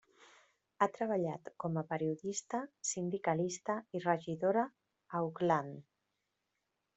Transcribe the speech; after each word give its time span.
Ha 0.77 0.85
treballat 0.93 1.51
com 1.63 1.77
a 1.81 1.83
periodista, 1.91 2.61
sindicalista 2.93 3.77
i 3.99 4.03
regidora 4.07 4.65
a 4.65 5.21
Auckland. 5.27 5.85